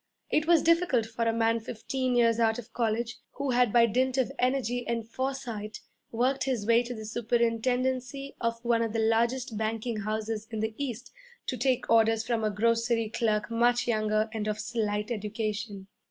It 0.31 0.47
was 0.47 0.63
difficult 0.63 1.05
for 1.05 1.25
a 1.25 1.31
man 1.31 1.59
fifteen 1.59 2.15
years 2.15 2.39
out 2.39 2.57
of 2.57 2.73
college, 2.73 3.17
who 3.33 3.51
had 3.51 3.71
by 3.71 3.85
dint 3.85 4.17
of 4.17 4.31
energy 4.39 4.83
and 4.87 5.07
foresight 5.07 5.79
worked 6.11 6.45
his 6.45 6.65
way 6.65 6.81
to 6.81 6.95
the 6.95 7.05
superintendency 7.05 8.35
of 8.41 8.65
one 8.65 8.81
of 8.81 8.93
the 8.93 8.97
largest 8.99 9.57
banking 9.59 9.97
houses 9.97 10.47
in 10.49 10.59
the 10.59 10.73
East, 10.75 11.11
to 11.45 11.55
take 11.55 11.87
orders 11.87 12.25
from 12.25 12.43
a 12.43 12.49
grocery 12.49 13.09
clerk 13.11 13.51
much 13.51 13.87
younger 13.87 14.27
and 14.33 14.47
of 14.47 14.59
slight 14.59 15.11
education. 15.11 15.85